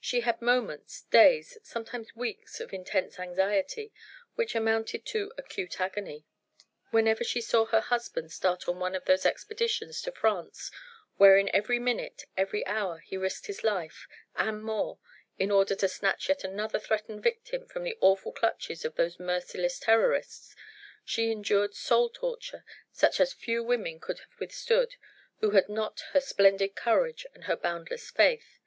[0.00, 3.92] She had moments days sometimes weeks of intense anxiety,
[4.34, 6.26] which amounted to acute agony.
[6.90, 10.72] Whenever she saw her husband start on one of those expeditions to France
[11.18, 14.98] wherein every minute, every hour, he risked his life and more
[15.38, 19.78] in order to snatch yet another threatened victim from the awful clutches of those merciless
[19.78, 20.56] Terrorists,
[21.04, 24.96] she endured soul torture such as few women could have withstood
[25.38, 28.58] who had not her splendid courage and her boundless faith.